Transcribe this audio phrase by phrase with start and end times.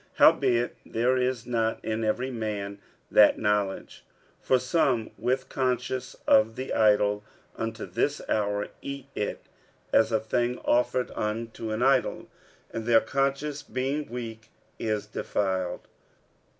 [0.17, 2.79] 46:008:007 Howbeit there is not in every man
[3.11, 4.03] that knowledge:
[4.41, 7.23] for some with conscience of the idol
[7.55, 9.45] unto this hour eat it
[9.93, 12.27] as a thing offered unto an idol;
[12.71, 15.87] and their conscience being weak is defiled.